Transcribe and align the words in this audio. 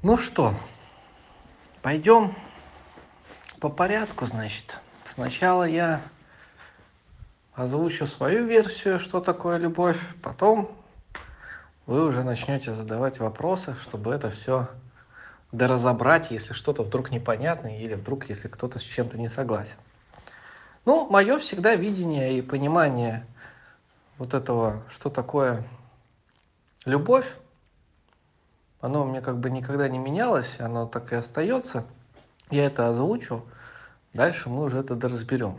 Ну 0.00 0.16
что, 0.16 0.54
пойдем 1.82 2.32
по 3.58 3.68
порядку, 3.68 4.26
значит. 4.26 4.78
Сначала 5.12 5.64
я 5.64 6.00
озвучу 7.52 8.06
свою 8.06 8.46
версию, 8.46 9.00
что 9.00 9.20
такое 9.20 9.56
любовь, 9.56 9.98
потом 10.22 10.70
вы 11.86 12.04
уже 12.04 12.22
начнете 12.22 12.72
задавать 12.74 13.18
вопросы, 13.18 13.74
чтобы 13.82 14.14
это 14.14 14.30
все 14.30 14.68
доразобрать, 15.50 16.30
если 16.30 16.52
что-то 16.52 16.84
вдруг 16.84 17.10
непонятно 17.10 17.76
или 17.76 17.94
вдруг, 17.94 18.28
если 18.28 18.46
кто-то 18.46 18.78
с 18.78 18.82
чем-то 18.82 19.18
не 19.18 19.28
согласен. 19.28 19.74
Ну, 20.84 21.10
мое 21.10 21.40
всегда 21.40 21.74
видение 21.74 22.38
и 22.38 22.42
понимание 22.42 23.26
вот 24.16 24.32
этого, 24.32 24.84
что 24.90 25.10
такое 25.10 25.64
любовь, 26.84 27.26
оно 28.80 29.02
у 29.02 29.06
меня 29.06 29.20
как 29.20 29.38
бы 29.38 29.50
никогда 29.50 29.88
не 29.88 29.98
менялось, 29.98 30.56
оно 30.58 30.86
так 30.86 31.12
и 31.12 31.16
остается. 31.16 31.84
Я 32.50 32.66
это 32.66 32.88
озвучу, 32.88 33.44
дальше 34.14 34.48
мы 34.48 34.64
уже 34.64 34.78
это 34.78 34.94
доразберем. 34.94 35.56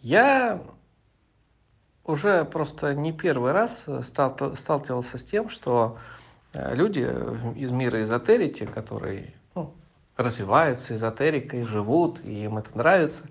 Я 0.00 0.62
уже 2.04 2.44
просто 2.44 2.94
не 2.94 3.12
первый 3.12 3.52
раз 3.52 3.84
стал, 4.06 4.36
сталкивался 4.56 5.18
с 5.18 5.24
тем, 5.24 5.48
что 5.48 5.98
э, 6.52 6.74
люди 6.74 7.00
из 7.58 7.70
мира 7.70 8.02
эзотерики, 8.02 8.66
которые 8.66 9.34
ну, 9.54 9.72
развиваются 10.16 10.94
эзотерикой, 10.94 11.64
живут, 11.64 12.20
и 12.24 12.44
им 12.44 12.58
это 12.58 12.76
нравится. 12.76 13.22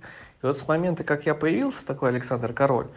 И 0.41 0.45
вот 0.45 0.57
с 0.57 0.67
момента, 0.67 1.03
как 1.03 1.25
я 1.25 1.35
появился, 1.35 1.85
такой 1.85 2.09
Александр 2.09 2.53
Король, 2.53 2.87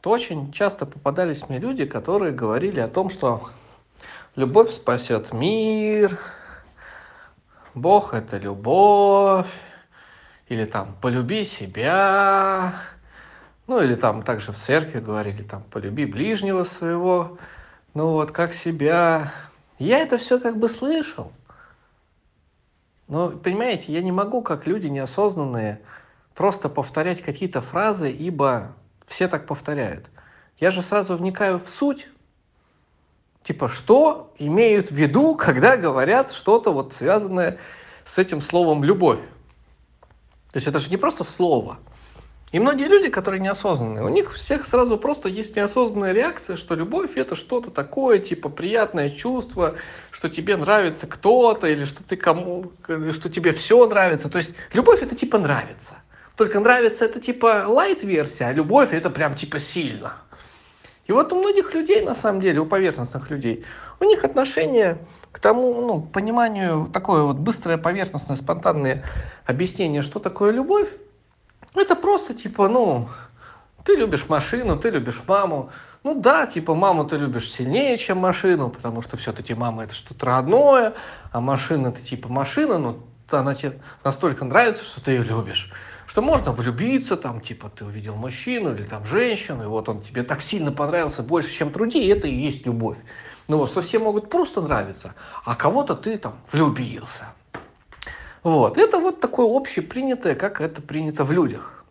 то 0.00 0.10
очень 0.10 0.52
часто 0.52 0.86
попадались 0.86 1.48
мне 1.48 1.58
люди, 1.58 1.86
которые 1.86 2.32
говорили 2.32 2.80
о 2.80 2.88
том, 2.88 3.10
что 3.10 3.50
любовь 4.38 4.72
спасет 4.72 5.32
мир, 5.32 6.16
Бог 7.74 8.14
это 8.14 8.38
любовь, 8.38 9.50
или 10.48 10.64
там 10.64 10.94
полюби 11.02 11.44
себя, 11.44 12.80
ну 13.66 13.82
или 13.82 13.96
там 13.96 14.22
также 14.22 14.52
в 14.52 14.56
церкви 14.56 15.00
говорили 15.00 15.42
там 15.42 15.64
полюби 15.64 16.06
ближнего 16.06 16.62
своего, 16.62 17.36
ну 17.94 18.12
вот 18.12 18.30
как 18.30 18.54
себя. 18.54 19.32
Я 19.80 19.98
это 19.98 20.18
все 20.18 20.38
как 20.38 20.56
бы 20.56 20.68
слышал. 20.68 21.32
Но, 23.08 23.30
понимаете, 23.30 23.92
я 23.92 24.02
не 24.02 24.12
могу, 24.12 24.42
как 24.42 24.68
люди 24.68 24.86
неосознанные, 24.86 25.80
просто 26.34 26.68
повторять 26.68 27.22
какие-то 27.22 27.60
фразы, 27.60 28.12
ибо 28.12 28.68
все 29.08 29.26
так 29.26 29.46
повторяют. 29.46 30.06
Я 30.58 30.70
же 30.70 30.82
сразу 30.82 31.16
вникаю 31.16 31.58
в 31.58 31.68
суть, 31.68 32.08
типа, 33.48 33.70
что 33.70 34.30
имеют 34.38 34.90
в 34.90 34.94
виду, 34.94 35.34
когда 35.46 35.76
говорят 35.76 36.32
что-то 36.32 36.70
вот 36.70 36.92
связанное 36.92 37.58
с 38.04 38.18
этим 38.18 38.42
словом 38.42 38.84
«любовь». 38.84 39.20
То 40.52 40.56
есть 40.56 40.66
это 40.66 40.78
же 40.78 40.90
не 40.90 40.96
просто 40.96 41.24
слово. 41.24 41.78
И 42.52 42.58
многие 42.58 42.88
люди, 42.88 43.10
которые 43.10 43.40
неосознанные, 43.40 44.02
у 44.02 44.08
них 44.08 44.32
всех 44.32 44.64
сразу 44.64 44.96
просто 44.96 45.28
есть 45.28 45.56
неосознанная 45.56 46.12
реакция, 46.12 46.56
что 46.56 46.74
любовь 46.74 47.16
это 47.16 47.36
что-то 47.36 47.70
такое, 47.70 48.18
типа 48.18 48.48
приятное 48.48 49.10
чувство, 49.10 49.74
что 50.10 50.30
тебе 50.30 50.56
нравится 50.56 51.06
кто-то, 51.06 51.66
или 51.66 51.84
что 51.84 52.02
ты 52.02 52.16
кому, 52.16 52.72
что 53.12 53.28
тебе 53.28 53.52
все 53.52 53.86
нравится. 53.86 54.30
То 54.30 54.38
есть 54.38 54.54
любовь 54.72 55.02
это 55.02 55.14
типа 55.14 55.38
нравится. 55.38 55.96
Только 56.36 56.60
нравится 56.60 57.04
это 57.04 57.20
типа 57.20 57.64
лайт-версия, 57.66 58.46
а 58.46 58.52
любовь 58.52 58.94
это 58.94 59.10
прям 59.10 59.34
типа 59.34 59.58
сильно. 59.58 60.14
И 61.08 61.12
вот 61.12 61.32
у 61.32 61.36
многих 61.40 61.74
людей, 61.74 62.02
на 62.02 62.14
самом 62.14 62.42
деле, 62.42 62.60
у 62.60 62.66
поверхностных 62.66 63.30
людей, 63.30 63.64
у 63.98 64.04
них 64.04 64.24
отношение 64.24 64.98
к 65.32 65.40
тому, 65.40 65.80
ну, 65.80 66.02
к 66.02 66.12
пониманию, 66.12 66.88
такое 66.92 67.22
вот 67.22 67.38
быстрое, 67.38 67.78
поверхностное, 67.78 68.36
спонтанное 68.36 69.04
объяснение, 69.46 70.02
что 70.02 70.20
такое 70.20 70.52
любовь, 70.52 70.88
это 71.74 71.96
просто 71.96 72.34
типа, 72.34 72.68
ну, 72.68 73.08
ты 73.84 73.96
любишь 73.96 74.28
машину, 74.28 74.78
ты 74.78 74.90
любишь 74.90 75.22
маму. 75.26 75.70
Ну 76.04 76.14
да, 76.14 76.46
типа 76.46 76.74
маму 76.74 77.06
ты 77.06 77.16
любишь 77.16 77.50
сильнее, 77.50 77.96
чем 77.96 78.18
машину, 78.18 78.68
потому 78.68 79.00
что 79.00 79.16
все-таки 79.16 79.54
мама 79.54 79.84
это 79.84 79.94
что-то 79.94 80.26
родное, 80.26 80.92
а 81.32 81.40
машина 81.40 81.88
это 81.88 82.02
типа 82.02 82.28
машина, 82.28 82.76
но 82.76 82.98
она 83.30 83.54
тебе 83.54 83.80
настолько 84.04 84.44
нравится, 84.44 84.84
что 84.84 85.00
ты 85.00 85.12
ее 85.12 85.22
любишь 85.22 85.72
что 86.18 86.22
можно 86.22 86.50
влюбиться, 86.50 87.16
там, 87.16 87.40
типа, 87.40 87.70
ты 87.70 87.84
увидел 87.84 88.16
мужчину 88.16 88.74
или 88.74 88.82
там 88.82 89.06
женщину, 89.06 89.62
и 89.62 89.66
вот 89.66 89.88
он 89.88 90.00
тебе 90.00 90.24
так 90.24 90.42
сильно 90.42 90.72
понравился 90.72 91.22
больше, 91.22 91.48
чем 91.48 91.70
другие, 91.70 92.06
и 92.06 92.08
это 92.08 92.26
и 92.26 92.34
есть 92.34 92.66
любовь. 92.66 92.98
Ну 93.46 93.56
вот, 93.56 93.70
что 93.70 93.82
все 93.82 94.00
могут 94.00 94.28
просто 94.28 94.60
нравиться, 94.60 95.14
а 95.44 95.54
кого-то 95.54 95.94
ты 95.94 96.18
там 96.18 96.40
влюбился. 96.50 97.26
Вот, 98.42 98.78
это 98.78 98.98
вот 98.98 99.20
такое 99.20 99.46
общепринятое, 99.46 100.34
как 100.34 100.60
это 100.60 100.82
принято 100.82 101.22
в 101.22 101.30
людях. 101.30 101.84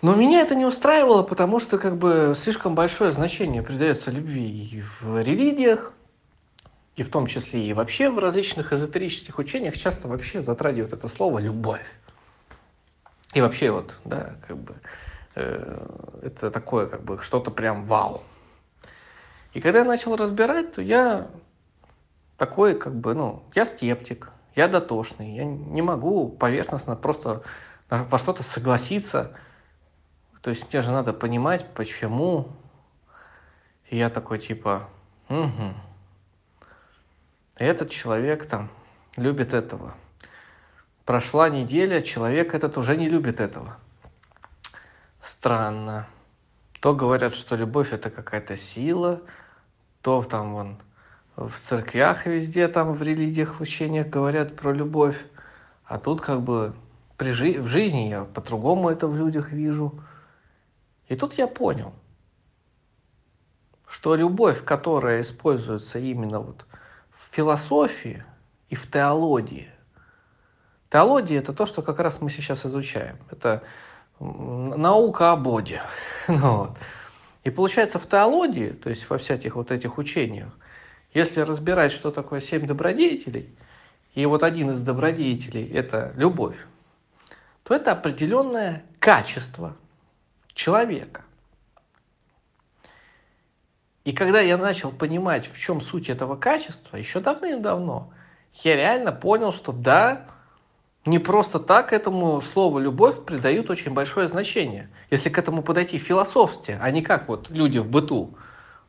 Но 0.00 0.14
меня 0.14 0.42
это 0.42 0.54
не 0.54 0.64
устраивало, 0.64 1.24
потому 1.24 1.58
что 1.58 1.78
как 1.78 1.96
бы 1.96 2.34
слишком 2.38 2.76
большое 2.76 3.10
значение 3.10 3.60
придается 3.60 4.12
любви 4.12 4.46
и 4.46 4.84
в 5.00 5.20
религиях, 5.20 5.92
и 6.94 7.02
в 7.02 7.08
том 7.08 7.26
числе 7.26 7.66
и 7.66 7.72
вообще 7.72 8.08
в 8.08 8.20
различных 8.20 8.72
эзотерических 8.72 9.36
учениях 9.36 9.76
часто 9.76 10.06
вообще 10.06 10.42
затрагивают 10.42 10.92
это 10.92 11.08
слово 11.08 11.40
«любовь». 11.40 11.84
И 13.34 13.40
вообще 13.40 13.70
вот, 13.70 13.96
да, 14.04 14.36
как 14.46 14.56
бы, 14.56 14.74
э, 15.36 16.20
это 16.22 16.50
такое, 16.50 16.86
как 16.86 17.02
бы, 17.02 17.18
что-то 17.22 17.50
прям 17.50 17.84
вау. 17.84 18.22
И 19.52 19.60
когда 19.60 19.80
я 19.80 19.84
начал 19.84 20.16
разбирать, 20.16 20.74
то 20.74 20.82
я 20.82 21.28
такой, 22.36 22.74
как 22.74 22.94
бы, 22.94 23.14
ну, 23.14 23.42
я 23.54 23.66
скептик, 23.66 24.30
я 24.54 24.68
дотошный, 24.68 25.34
я 25.34 25.44
не 25.44 25.82
могу 25.82 26.28
поверхностно 26.28 26.96
просто 26.96 27.42
во 27.88 28.18
что-то 28.18 28.42
согласиться. 28.42 29.36
То 30.42 30.50
есть 30.50 30.72
мне 30.72 30.82
же 30.82 30.90
надо 30.90 31.12
понимать, 31.12 31.66
почему. 31.74 32.48
И 33.90 33.96
я 33.96 34.10
такой, 34.10 34.38
типа, 34.38 34.88
угу. 35.28 35.74
Этот 37.60 37.90
человек 37.90 38.46
там 38.46 38.70
любит 39.18 39.52
этого. 39.52 39.94
Прошла 41.10 41.50
неделя, 41.50 42.02
человек 42.02 42.54
этот 42.54 42.78
уже 42.78 42.96
не 42.96 43.08
любит 43.08 43.40
этого. 43.40 43.78
Странно. 45.20 46.06
То 46.78 46.94
говорят, 46.94 47.34
что 47.34 47.56
любовь 47.56 47.92
это 47.92 48.10
какая-то 48.10 48.56
сила, 48.56 49.20
то 50.02 50.22
там 50.22 50.52
вон 50.52 50.78
в 51.34 51.50
церквях 51.58 52.26
везде, 52.26 52.68
там 52.68 52.94
в 52.94 53.02
религиях, 53.02 53.58
в 53.58 53.60
учениях 53.60 54.06
говорят 54.06 54.54
про 54.54 54.72
любовь. 54.72 55.16
А 55.84 55.98
тут 55.98 56.20
как 56.20 56.42
бы 56.42 56.74
при 57.16 57.32
жи- 57.32 57.60
в 57.60 57.66
жизни 57.66 58.08
я 58.08 58.22
по-другому 58.22 58.88
это 58.88 59.08
в 59.08 59.16
людях 59.16 59.50
вижу. 59.50 60.00
И 61.08 61.16
тут 61.16 61.32
я 61.32 61.48
понял, 61.48 61.92
что 63.88 64.14
любовь, 64.14 64.64
которая 64.64 65.22
используется 65.22 65.98
именно 65.98 66.38
вот 66.38 66.64
в 67.10 67.34
философии 67.34 68.22
и 68.68 68.76
в 68.76 68.88
теологии– 68.88 69.72
Теология– 70.90 71.38
это 71.40 71.52
то, 71.52 71.66
что 71.66 71.82
как 71.82 72.00
раз 72.00 72.20
мы 72.20 72.30
сейчас 72.30 72.66
изучаем. 72.66 73.16
Это 73.30 73.62
наука 74.18 75.32
о 75.32 75.36
Боге. 75.36 75.82
ну, 76.28 76.56
вот. 76.58 76.78
И 77.44 77.50
получается 77.50 77.98
в 77.98 78.06
теологии, 78.06 78.70
то 78.70 78.90
есть 78.90 79.08
во 79.08 79.16
всяких 79.16 79.54
вот 79.54 79.70
этих 79.70 79.98
учениях, 79.98 80.50
если 81.14 81.40
разбирать, 81.40 81.92
что 81.92 82.10
такое 82.10 82.40
семь 82.40 82.66
добродетелей, 82.66 83.56
и 84.14 84.26
вот 84.26 84.42
один 84.42 84.72
из 84.72 84.82
добродетелей– 84.82 85.70
это 85.72 86.12
любовь, 86.16 86.56
то 87.62 87.74
это 87.74 87.92
определенное 87.92 88.84
качество 88.98 89.76
человека. 90.52 91.22
И 94.04 94.12
когда 94.12 94.40
я 94.40 94.56
начал 94.56 94.90
понимать, 94.90 95.50
в 95.52 95.58
чем 95.58 95.80
суть 95.80 96.08
этого 96.08 96.36
качества, 96.36 96.96
еще 96.96 97.20
давным-давно, 97.20 98.12
я 98.54 98.74
реально 98.74 99.12
понял, 99.12 99.52
что 99.52 99.72
да, 99.72 100.26
не 101.06 101.18
просто 101.18 101.58
так 101.58 101.92
этому 101.92 102.42
слову 102.42 102.78
«любовь» 102.78 103.24
придают 103.24 103.70
очень 103.70 103.92
большое 103.92 104.28
значение. 104.28 104.90
Если 105.10 105.30
к 105.30 105.38
этому 105.38 105.62
подойти 105.62 105.98
философски, 105.98 106.78
а 106.80 106.90
не 106.90 107.02
как 107.02 107.28
вот 107.28 107.48
люди 107.48 107.78
в 107.78 107.88
быту. 107.88 108.34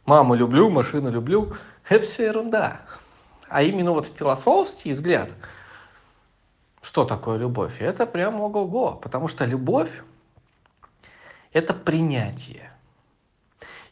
Маму 0.06 0.36
люблю, 0.36 0.70
машину 0.70 1.10
люблю. 1.10 1.56
Это 1.88 2.06
все 2.06 2.26
ерунда. 2.26 2.82
А 3.48 3.64
именно 3.64 3.92
вот 3.92 4.08
философский 4.14 4.92
взгляд, 4.92 5.30
что 6.82 7.06
такое 7.06 7.38
любовь, 7.38 7.80
это 7.80 8.06
прям 8.06 8.42
ого-го. 8.42 8.94
Потому 8.94 9.30
что 9.30 9.46
любовь– 9.46 9.92
это 11.54 11.74
принятие. 11.74 12.74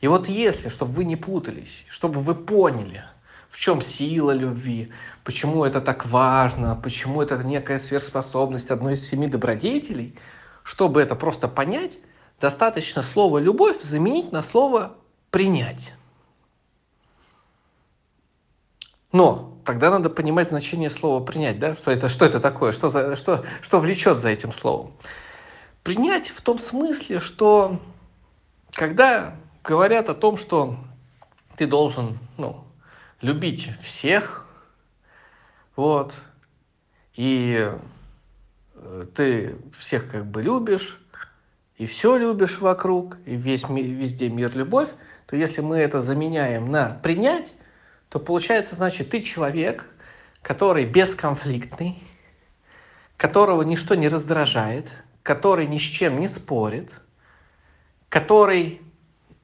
И 0.01 0.07
вот 0.07 0.27
если, 0.27 0.68
чтобы 0.69 0.92
вы 0.92 1.06
не 1.06 1.16
путались, 1.16 1.86
чтобы 1.89 2.19
вы 2.19 2.36
поняли– 2.36 3.06
в 3.49 3.57
чем 3.57 3.81
сила 3.81 4.31
любви, 4.31 4.91
почему 5.23 5.65
это 5.65 5.81
так 5.81 6.05
важно, 6.05 6.75
почему 6.75 7.21
это 7.21 7.43
некая 7.43 7.79
сверхспособность 7.79 8.71
одной 8.71 8.93
из 8.93 9.07
семи 9.07 9.27
добродетелей. 9.27 10.17
Чтобы 10.63 11.01
это 11.01 11.15
просто 11.15 11.47
понять, 11.47 11.97
достаточно 12.39 13.01
слово 13.01 13.39
«любовь» 13.39 13.81
заменить 13.81 14.31
на 14.31 14.43
слово 14.43 14.97
«принять». 15.31 15.93
Но 19.11 19.57
тогда 19.65 19.89
надо 19.89 20.09
понимать 20.09 20.49
значение 20.49 20.91
слова 20.91 21.23
принять, 21.23 21.57
да? 21.59 21.75
Что 21.75 21.91
это, 21.91 22.09
что 22.09 22.25
это 22.25 22.39
такое, 22.39 22.71
что, 22.71 22.89
за, 22.89 23.15
что, 23.15 23.43
что 23.61 23.79
влечет 23.79 24.19
за 24.19 24.29
этим 24.29 24.53
словом. 24.53 24.93
Принять 25.81 26.29
в 26.29 26.41
том 26.41 26.59
смысле, 26.59 27.19
что 27.19 27.79
когда 28.73 29.35
говорят 29.63 30.09
о 30.09 30.13
том, 30.13 30.37
что 30.37 30.75
ты 31.57 31.65
должен 31.65 32.19
ну, 32.37 32.63
любить 33.21 33.71
всех, 33.83 34.45
вот, 35.75 36.13
и 37.16 37.71
э, 38.75 39.06
ты 39.16 39.56
всех 39.77 40.12
как 40.12 40.25
бы 40.25 40.42
любишь, 40.42 41.00
и 41.77 41.86
все 41.86 42.18
любишь 42.18 42.60
вокруг, 42.60 43.18
и 43.25 43.36
весь, 43.36 43.63
везде 43.69 44.30
мир, 44.30 44.56
любовь, 44.56 44.89
то 45.25 45.36
если 45.36 45.62
мы 45.62 45.77
это 45.77 46.01
заменяем 46.01 46.69
на 46.69 47.00
принять, 47.01 47.54
то 48.10 48.19
получается, 48.19 48.75
значит, 48.75 49.12
ты 49.12 49.21
человек, 49.21 49.86
который 50.42 50.86
бесконфликтный, 50.86 52.01
которого 53.16 53.62
ничто 53.62 53.95
не 53.95 54.07
раздражает, 54.07 54.92
который 55.24 55.68
ни 55.68 55.77
с 55.77 55.81
чем 55.81 56.19
не 56.19 56.27
спорит, 56.27 57.00
который 58.10 58.81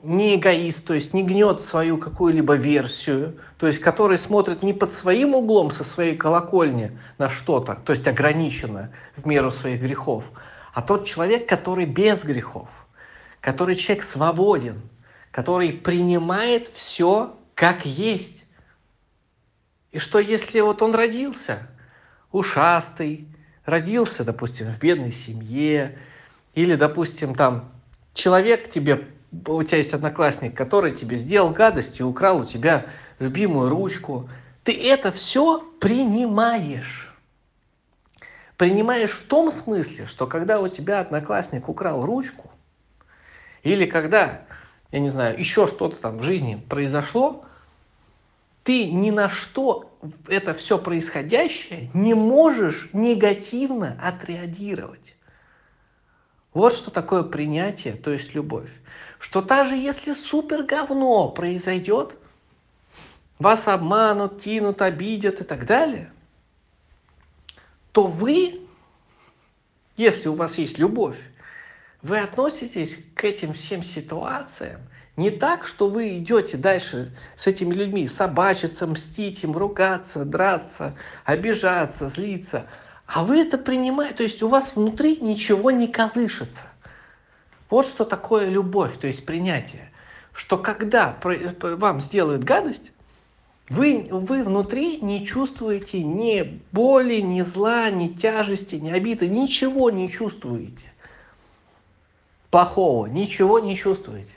не 0.06 0.36
эгоист, 0.36 0.86
то 0.86 0.94
есть 0.94 1.14
не 1.14 1.24
гнет 1.24 1.62
свою 1.62 1.98
какую-либо 1.98 2.54
версию, 2.56 3.40
то 3.58 3.66
есть 3.66 3.80
который 3.80 4.20
смотрит 4.20 4.62
не 4.62 4.72
под 4.72 4.94
своим 4.94 5.34
углом 5.34 5.72
со 5.72 5.84
своей 5.84 6.16
колокольни 6.16 6.98
на 7.18 7.30
что-то, 7.30 7.76
то 7.84 7.92
есть 7.92 8.08
ограниченно 8.08 8.92
в 9.18 9.26
меру 9.26 9.50
своих 9.50 9.82
грехов, 9.82 10.24
а 10.74 10.84
тот 10.84 11.06
человек, 11.06 11.50
который 11.50 11.86
без 11.86 12.24
грехов, 12.24 12.70
который 13.42 13.76
человек 13.76 14.04
свободен, 14.04 14.82
который 15.32 15.74
принимает 15.74 16.68
все 16.68 17.36
как 17.56 17.86
есть. 17.86 18.46
И 19.92 19.98
что 19.98 20.20
если 20.20 20.60
вот 20.60 20.84
он 20.84 20.94
родился 20.94 21.68
ушастый, 22.32 23.28
родился, 23.66 24.24
допустим, 24.24 24.68
в 24.68 24.78
бедной 24.78 25.12
семье, 25.12 25.98
или, 26.54 26.76
допустим, 26.76 27.34
там 27.34 27.72
человек 28.14 28.70
тебе, 28.70 29.08
у 29.32 29.64
тебя 29.64 29.78
есть 29.78 29.94
одноклассник, 29.94 30.56
который 30.56 30.92
тебе 30.92 31.18
сделал 31.18 31.50
гадость 31.52 32.00
и 32.00 32.04
украл 32.04 32.42
у 32.42 32.46
тебя 32.46 32.86
любимую 33.20 33.70
ручку, 33.70 34.30
ты 34.64 34.72
это 34.72 35.12
все 35.12 35.62
принимаешь. 35.80 37.14
Принимаешь 38.58 39.12
в 39.12 39.24
том 39.26 39.52
смысле, 39.52 40.08
что 40.08 40.28
когда 40.28 40.62
у 40.62 40.68
тебя 40.68 41.02
одноклассник 41.02 41.68
украл 41.68 42.06
ручку, 42.06 42.50
или 43.64 43.86
когда, 43.86 44.42
я 44.92 45.00
не 45.00 45.10
знаю, 45.10 45.38
еще 45.38 45.68
что-то 45.68 45.98
там 45.98 46.20
в 46.20 46.24
жизни 46.24 46.64
произошло, 46.70 47.46
ты 48.64 48.90
ни 48.90 49.12
на 49.12 49.30
что 49.30 49.92
это 50.28 50.54
все 50.54 50.78
происходящее 50.80 51.90
не 51.94 52.14
можешь 52.14 52.90
негативно 52.94 54.00
отреагировать. 54.02 55.16
Вот 56.56 56.74
что 56.74 56.90
такое 56.90 57.24
принятие, 57.24 57.94
то 57.94 58.12
есть 58.12 58.34
любовь. 58.34 58.70
Что 59.20 59.42
даже 59.42 59.76
если 59.76 60.14
супер 60.14 60.64
говно 60.64 61.30
произойдет, 61.30 62.16
вас 63.40 63.68
обманут, 63.68 64.42
кинут, 64.42 64.82
обидят 64.82 65.42
и 65.42 65.44
так 65.44 65.66
далее, 65.66 66.14
то 67.92 68.08
вы, 68.08 68.62
если 69.98 70.30
у 70.30 70.34
вас 70.34 70.58
есть 70.58 70.80
любовь, 70.80 71.18
вы 72.02 72.20
относитесь 72.20 73.00
к 73.16 73.26
этим 73.26 73.52
всем 73.52 73.84
ситуациям 73.84 74.80
не 75.18 75.32
так, 75.32 75.66
что 75.66 75.90
вы 75.90 76.18
идете 76.18 76.56
дальше 76.56 77.14
с 77.36 77.48
этими 77.48 77.74
людьми, 77.74 78.08
собачиться, 78.08 78.88
мстить 78.88 79.44
им, 79.44 79.58
ругаться, 79.58 80.24
драться, 80.24 80.96
обижаться, 81.26 82.08
злиться, 82.08 82.68
а 83.08 83.24
вы 83.24 83.40
это 83.40 83.58
принимаете, 83.58 84.16
то 84.16 84.24
есть 84.24 84.42
у 84.42 84.48
вас 84.48 84.76
внутри 84.76 85.18
ничего 85.18 85.72
не 85.72 85.88
колышется. 85.88 86.64
Вот 87.70 87.88
что 87.88 88.06
такое 88.06 88.50
любовь, 88.50 88.98
то 89.00 89.08
есть 89.08 89.26
принятие. 89.26 89.92
Что 90.34 90.58
когда 90.58 91.18
вам 91.22 92.02
сделают 92.02 92.44
гадость, 92.44 92.92
вы, 93.70 94.08
вы 94.12 94.44
внутри 94.44 95.00
не 95.02 95.26
чувствуете 95.26 96.04
ни 96.04 96.62
боли, 96.72 97.16
ни 97.16 97.42
зла, 97.42 97.90
ни 97.90 98.10
тяжести, 98.10 98.76
ни 98.76 98.92
обиды, 98.92 99.28
ничего 99.28 99.90
не 99.90 100.10
чувствуете. 100.10 100.92
Плохого, 102.52 103.08
ничего 103.08 103.60
не 103.60 103.76
чувствуете. 103.76 104.36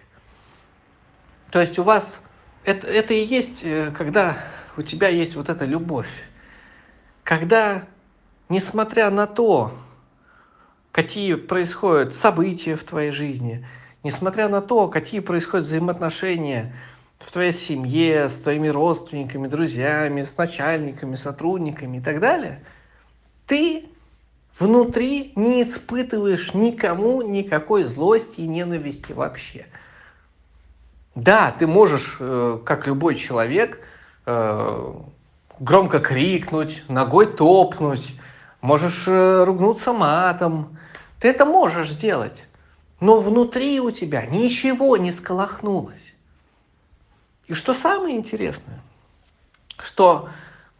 То 1.50 1.60
есть 1.60 1.78
у 1.78 1.82
вас 1.82 2.20
это, 2.64 2.86
это 2.86 3.14
и 3.14 3.24
есть, 3.24 3.62
э, 3.62 3.90
когда 3.96 4.38
у 4.76 4.82
тебя 4.82 5.08
есть 5.08 5.36
вот 5.36 5.48
эта 5.48 5.64
любовь. 5.64 6.10
Когда, 7.24 7.84
несмотря 8.48 9.10
на 9.10 9.26
то, 9.26 9.72
какие 10.92 11.34
происходят 11.34 12.14
события 12.14 12.76
в 12.76 12.84
твоей 12.84 13.10
жизни, 13.10 13.66
несмотря 14.02 14.48
на 14.48 14.60
то, 14.60 14.88
какие 14.88 15.20
происходят 15.20 15.66
взаимоотношения 15.66 16.74
в 17.18 17.30
твоей 17.30 17.52
семье, 17.52 18.28
с 18.28 18.40
твоими 18.40 18.68
родственниками, 18.68 19.48
друзьями, 19.48 20.24
с 20.24 20.36
начальниками, 20.36 21.14
сотрудниками 21.14 21.98
и 21.98 22.00
так 22.00 22.20
далее, 22.20 22.62
ты 23.46 23.86
внутри 24.58 25.32
не 25.36 25.62
испытываешь 25.62 26.54
никому 26.54 27.22
никакой 27.22 27.84
злости 27.84 28.40
и 28.40 28.46
ненависти 28.46 29.12
вообще. 29.12 29.66
Да, 31.14 31.54
ты 31.58 31.66
можешь, 31.66 32.16
э, 32.20 32.58
как 32.64 32.86
любой 32.86 33.16
человек, 33.16 33.80
э, 34.26 34.94
громко 35.58 35.98
крикнуть, 35.98 36.84
ногой 36.88 37.26
топнуть, 37.26 38.14
можешь 38.60 39.06
э, 39.08 39.44
ругнуться 39.44 39.93
матом. 39.93 40.78
Ты 41.20 41.28
это 41.28 41.44
можешь 41.44 41.90
сделать. 41.90 42.46
Но 43.00 43.20
внутри 43.20 43.81
у 43.81 43.90
тебя 43.90 44.26
ничего 44.26 44.96
не 44.96 45.12
сколохнулось. 45.12 46.14
И 47.46 47.55
что 47.55 47.72
самое 47.72 48.16
интересное, 48.16 48.81
что, 49.78 50.28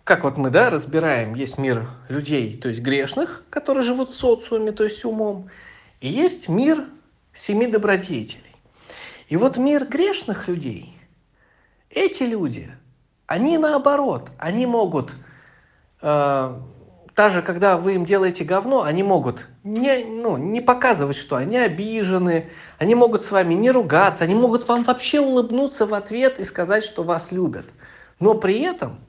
как 0.05 0.25
вот 0.25 0.37
мы, 0.37 0.51
да, 0.51 0.69
разбираем, 0.69 1.35
есть 1.35 1.59
мир 1.59 1.89
людей, 2.09 2.57
то 2.59 2.69
есть 2.69 2.81
грешных, 2.81 3.45
которые 3.49 3.85
живут 3.85 4.09
в 4.09 4.15
социуме, 4.15 4.73
то 4.73 4.85
есть 4.85 5.05
умом, 5.05 5.49
и 6.01 6.09
есть 6.09 6.49
мир 6.49 6.85
семи 7.33 7.67
добродетелей. 7.67 8.57
И 9.29 9.37
вот 9.37 9.57
мир 9.57 9.87
грешных 9.87 10.49
людей, 10.49 10.95
эти 11.91 12.25
люди, 12.25 12.71
они 13.27 13.59
наоборот, 13.59 14.31
они 14.39 14.67
могут, 14.67 15.13
э, 16.03 16.61
даже 17.19 17.43
когда 17.43 17.77
вы 17.77 17.97
им 17.97 18.07
делаете 18.07 18.45
говно, 18.45 18.85
они 18.85 19.03
могут 19.03 19.45
не, 19.65 20.05
ну, 20.05 20.37
не 20.37 20.61
показывать, 20.61 21.17
что 21.17 21.35
они 21.35 21.59
обижены, 21.59 22.49
они 22.79 22.95
могут 22.95 23.23
с 23.23 23.33
вами 23.33 23.55
не 23.55 23.73
ругаться, 23.73 24.23
они 24.23 24.37
могут 24.37 24.69
вам 24.69 24.85
вообще 24.85 25.19
улыбнуться 25.19 25.85
в 25.87 25.95
ответ 25.95 26.39
и 26.39 26.45
сказать, 26.45 26.85
что 26.85 27.03
вас 27.03 27.33
любят. 27.33 27.67
Но 28.21 28.35
при 28.35 28.61
этом, 28.61 29.01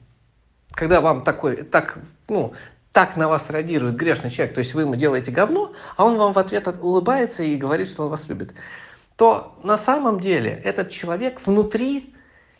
когда 0.72 1.00
вам 1.00 1.22
такой, 1.22 1.62
так, 1.62 1.98
ну, 2.26 2.52
так 2.90 3.16
на 3.16 3.28
вас 3.28 3.48
реагирует 3.48 3.94
грешный 3.94 4.28
человек, 4.28 4.56
то 4.56 4.58
есть 4.58 4.74
вы 4.74 4.82
ему 4.82 4.96
делаете 4.96 5.30
говно, 5.30 5.72
а 5.96 6.04
он 6.04 6.18
вам 6.18 6.32
в 6.32 6.38
ответ 6.40 6.66
улыбается 6.82 7.44
и 7.44 7.54
говорит, 7.54 7.88
что 7.88 8.02
он 8.02 8.10
вас 8.10 8.28
любит 8.28 8.52
то 9.20 9.54
на 9.62 9.76
самом 9.76 10.18
деле 10.18 10.62
этот 10.64 10.88
человек 10.88 11.42
внутри 11.44 12.14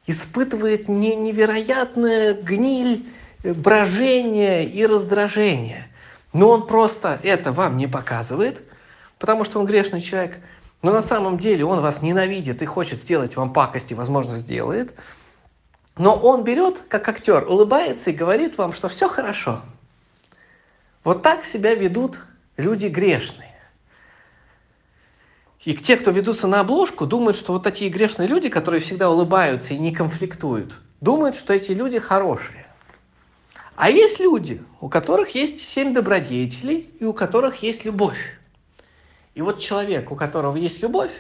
испытывает 0.07 0.91
не 0.91 1.17
невероятное 1.17 2.35
гниль, 2.35 3.07
брожение 3.43 4.65
и 4.65 4.85
раздражение. 4.87 5.89
Но 6.33 6.49
он 6.49 6.67
просто 6.67 7.19
это 7.23 7.53
вам 7.53 7.77
не 7.77 7.87
показывает, 7.87 8.63
потому 9.19 9.45
что 9.45 9.59
он 9.59 9.67
грешный 9.67 10.01
человек. 10.01 10.39
Но 10.83 10.93
на 10.93 11.03
самом 11.03 11.39
деле 11.39 11.65
он 11.65 11.81
вас 11.81 12.03
ненавидит 12.03 12.63
и 12.63 12.67
хочет 12.67 13.01
сделать 13.01 13.37
вам 13.37 13.53
пакости, 13.53 13.95
возможно, 13.95 14.37
сделает. 14.37 14.95
Но 15.99 16.15
он 16.15 16.45
берет, 16.45 16.83
как 16.89 17.09
актер, 17.09 17.47
улыбается 17.47 18.11
и 18.11 18.15
говорит 18.15 18.57
вам, 18.57 18.73
что 18.73 18.89
все 18.89 19.09
хорошо. 19.09 19.61
Вот 21.05 21.23
так 21.23 21.45
себя 21.45 21.75
ведут 21.75 22.21
люди 22.57 22.87
грешные. 22.87 23.49
И 25.63 25.75
те, 25.75 25.97
кто 25.97 26.11
ведутся 26.11 26.47
на 26.47 26.61
обложку, 26.61 27.05
думают, 27.05 27.37
что 27.37 27.53
вот 27.53 27.63
такие 27.63 27.91
грешные 27.91 28.29
люди, 28.29 28.49
которые 28.49 28.81
всегда 28.81 29.11
улыбаются 29.11 29.75
и 29.75 29.79
не 29.79 29.93
конфликтуют, 29.93 30.79
думают, 31.03 31.37
что 31.37 31.53
эти 31.53 31.73
люди 31.73 31.99
хорошие. 31.99 32.67
А 33.81 33.89
есть 33.89 34.21
люди, 34.21 34.63
у 34.83 34.91
которых 34.91 35.35
есть 35.35 35.65
семь 35.67 35.95
добродетелей 35.95 36.91
и 37.01 37.07
у 37.07 37.15
которых 37.15 37.63
есть 37.63 37.87
любовь. 37.87 38.39
И 39.35 39.41
вот 39.41 39.59
человек, 39.59 40.13
у 40.13 40.17
которого 40.17 40.55
есть 40.57 40.83
любовь, 40.83 41.11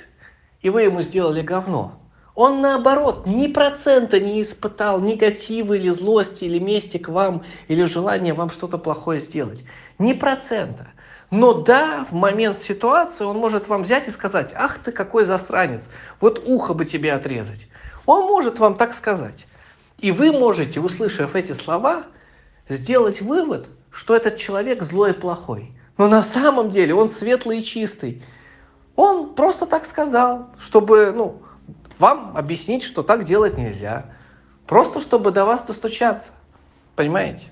и 0.61 0.69
вы 0.69 0.83
ему 0.83 1.01
сделали 1.01 1.41
говно, 1.41 1.99
он 2.35 2.61
наоборот 2.61 3.27
ни 3.27 3.47
процента 3.47 4.21
не 4.21 4.43
испытал 4.43 5.01
негатива 5.01 5.73
или 5.73 5.89
злости, 5.89 6.45
или 6.45 6.59
мести 6.59 6.99
к 6.99 7.09
вам, 7.09 7.45
или 7.69 7.85
желания 7.85 8.35
вам 8.35 8.51
что-то 8.51 8.77
плохое 8.77 9.23
сделать. 9.23 9.65
Ни 9.99 10.13
процента. 10.13 10.89
Но 11.31 11.55
да, 11.55 12.07
в 12.11 12.13
момент 12.13 12.59
ситуации 12.59 13.25
он 13.25 13.39
может 13.39 13.69
вам 13.69 13.85
взять 13.85 14.07
и 14.07 14.11
сказать, 14.11 14.51
ах 14.55 14.81
ты 14.81 14.93
какой 14.93 15.25
засранец, 15.25 15.89
вот 16.21 16.43
ухо 16.47 16.75
бы 16.75 16.85
тебе 16.85 17.15
отрезать. 17.15 17.69
Он 18.05 18.27
может 18.27 18.59
вам 18.59 18.75
так 18.75 18.93
сказать. 18.93 19.47
И 19.97 20.13
вы 20.13 20.31
можете, 20.31 20.79
услышав 20.79 21.35
эти 21.35 21.53
слова, 21.53 22.05
сделать 22.75 23.21
вывод, 23.21 23.69
что 23.91 24.15
этот 24.17 24.37
человек 24.37 24.83
злой 24.83 25.11
и 25.11 25.15
плохой. 25.15 25.73
Но 25.97 26.09
на 26.09 26.23
самом 26.23 26.71
деле 26.71 26.95
он 26.95 27.09
светлый 27.09 27.59
и 27.59 27.65
чистый. 27.65 28.23
Он 28.97 29.35
просто 29.35 29.67
так 29.67 29.85
сказал, 29.85 30.51
чтобы 30.59 31.13
ну, 31.13 31.43
вам 31.99 32.37
объяснить, 32.37 32.83
что 32.83 33.03
так 33.03 33.25
делать 33.25 33.59
нельзя. 33.59 34.07
Просто 34.67 35.01
чтобы 35.01 35.31
до 35.31 35.45
вас 35.45 35.63
достучаться. 35.63 36.31
Понимаете? 36.97 37.49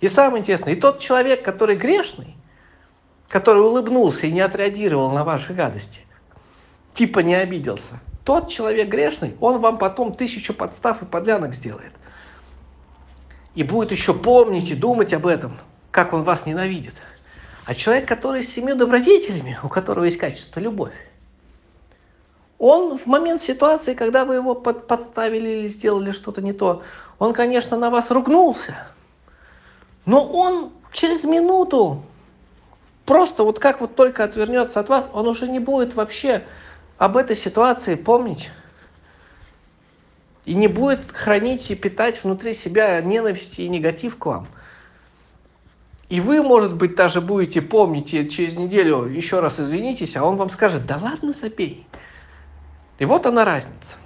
И 0.00 0.08
самое 0.08 0.40
интересное, 0.40 0.74
и 0.74 0.76
тот 0.76 0.98
человек, 0.98 1.44
который 1.44 1.76
грешный, 1.76 2.36
который 3.28 3.62
улыбнулся 3.62 4.26
и 4.26 4.32
не 4.32 4.40
отреагировал 4.40 5.10
на 5.12 5.24
ваши 5.24 5.52
гадости, 5.52 6.00
типа 6.94 7.20
не 7.20 7.34
обиделся, 7.34 8.00
тот 8.24 8.48
человек 8.48 8.88
грешный, 8.88 9.36
он 9.40 9.60
вам 9.60 9.78
потом 9.78 10.14
тысячу 10.14 10.54
подстав 10.54 11.02
и 11.02 11.06
подлянок 11.06 11.54
сделает. 11.54 11.92
И 13.54 13.62
будет 13.62 13.90
еще 13.90 14.14
помнить 14.14 14.70
и 14.70 14.74
думать 14.74 15.12
об 15.12 15.26
этом, 15.26 15.58
как 15.90 16.12
он 16.12 16.22
вас 16.22 16.46
ненавидит. 16.46 16.94
А 17.66 17.74
человек, 17.74 18.06
который 18.08 18.44
с 18.44 18.52
семью 18.52 18.76
добродетелями, 18.76 19.58
у 19.62 19.68
которого 19.68 20.04
есть 20.04 20.18
качество 20.18 20.60
любовь, 20.60 20.94
он 22.58 22.98
в 22.98 23.06
момент 23.06 23.40
ситуации, 23.40 23.94
когда 23.94 24.24
вы 24.24 24.34
его 24.34 24.54
под, 24.54 24.86
подставили 24.86 25.48
или 25.48 25.68
сделали 25.68 26.12
что-то 26.12 26.42
не 26.42 26.52
то, 26.52 26.82
он, 27.18 27.32
конечно, 27.32 27.76
на 27.76 27.88
вас 27.88 28.10
ругнулся, 28.10 28.76
но 30.04 30.24
он 30.24 30.70
через 30.92 31.24
минуту, 31.24 32.02
просто 33.06 33.44
вот 33.44 33.58
как 33.58 33.80
вот 33.80 33.96
только 33.96 34.24
отвернется 34.24 34.78
от 34.78 34.88
вас, 34.88 35.08
он 35.12 35.26
уже 35.26 35.48
не 35.48 35.58
будет 35.58 35.94
вообще 35.94 36.42
об 36.98 37.16
этой 37.16 37.36
ситуации 37.36 37.94
помнить. 37.94 38.50
И 40.44 40.54
не 40.54 40.68
будет 40.68 41.12
хранить 41.12 41.70
и 41.70 41.74
питать 41.74 42.22
внутри 42.24 42.54
себя 42.54 43.00
ненависть 43.00 43.58
и 43.58 43.68
негатив 43.68 44.16
к 44.16 44.26
вам. 44.26 44.48
И 46.08 46.20
вы, 46.20 46.42
может 46.42 46.74
быть, 46.74 46.96
даже 46.96 47.20
будете 47.20 47.62
помнить, 47.62 48.12
и 48.12 48.28
через 48.28 48.56
неделю 48.56 49.04
еще 49.04 49.38
раз 49.38 49.60
извинитесь, 49.60 50.16
а 50.16 50.24
он 50.24 50.36
вам 50.36 50.50
скажет, 50.50 50.84
да 50.84 50.98
ладно, 51.00 51.32
забей. 51.32 51.86
И 52.98 53.04
вот 53.04 53.26
она 53.26 53.44
разница. 53.44 53.96